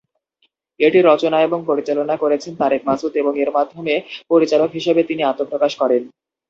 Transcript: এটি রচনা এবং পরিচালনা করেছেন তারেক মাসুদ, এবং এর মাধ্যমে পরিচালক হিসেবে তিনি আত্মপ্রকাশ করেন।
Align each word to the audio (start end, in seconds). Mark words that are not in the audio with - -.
এটি 0.79 0.99
রচনা 1.01 1.37
এবং 1.41 1.59
পরিচালনা 1.65 2.15
করেছেন 2.17 2.53
তারেক 2.55 2.81
মাসুদ, 2.87 3.13
এবং 3.15 3.33
এর 3.43 3.49
মাধ্যমে 3.57 3.93
পরিচালক 4.31 4.69
হিসেবে 4.77 5.01
তিনি 5.09 5.21
আত্মপ্রকাশ 5.23 5.71
করেন। 5.81 6.01